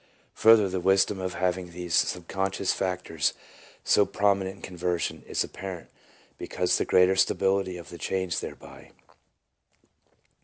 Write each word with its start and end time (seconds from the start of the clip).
Further, 0.33 0.67
the 0.67 0.79
wisdom 0.79 1.19
of 1.19 1.35
having 1.35 1.69
these 1.69 1.93
sub 1.93 2.27
conscious 2.27 2.73
factors 2.73 3.35
so 3.83 4.03
prominent 4.03 4.55
in 4.55 4.61
conversion 4.63 5.21
is 5.27 5.43
apparent, 5.43 5.91
because 6.39 6.71
of 6.71 6.77
the 6.79 6.85
greater 6.85 7.15
stability 7.15 7.77
of 7.77 7.89
the 7.89 7.99
change 7.99 8.39
thereby. 8.39 8.93